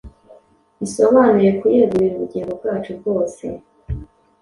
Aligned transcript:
bisobanuye 0.79 1.49
kuyegurira 1.59 2.13
ubugingo 2.15 2.51
bwacu 2.59 2.89
bwose. 2.99 3.43